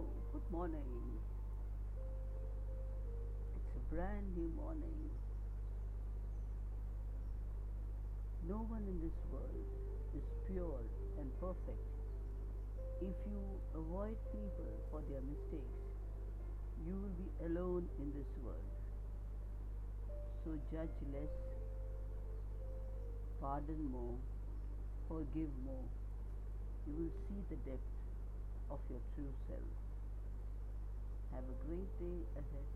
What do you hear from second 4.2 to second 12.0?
new morning. No one in this world is pure and perfect.